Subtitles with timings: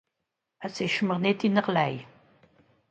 [0.67, 1.95] Es ìsch mìr nìtt einerlei.